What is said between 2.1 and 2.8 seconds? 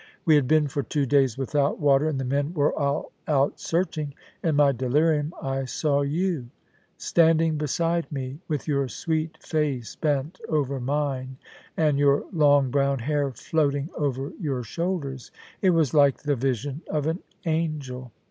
the men were